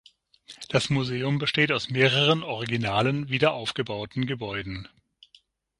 Das 0.69 0.89
Museum 0.89 1.37
besteht 1.37 1.71
aus 1.71 1.91
mehreren 1.91 2.41
originalen, 2.41 3.29
wiederaufgebauten 3.29 4.25
Gebäuden. 4.25 4.89